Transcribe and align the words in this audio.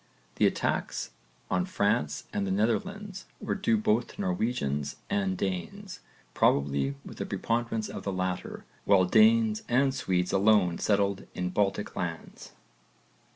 The 0.37 0.47
attacks 0.47 1.11
on 1.51 1.65
France 1.65 2.23
and 2.33 2.47
the 2.47 2.51
Netherlands 2.51 3.27
were 3.39 3.53
due 3.53 3.77
both 3.77 4.07
to 4.15 4.21
Norwegians 4.21 4.95
and 5.11 5.37
Danes, 5.37 5.99
probably 6.33 6.95
with 7.05 7.21
a 7.21 7.25
preponderance 7.27 7.87
of 7.87 8.01
the 8.01 8.11
latter, 8.11 8.65
while 8.85 9.05
Danes 9.05 9.61
and 9.69 9.93
Swedes 9.93 10.33
alone 10.33 10.79
settled 10.79 11.27
in 11.35 11.51
Baltic 11.51 11.95
lands. 11.95 12.53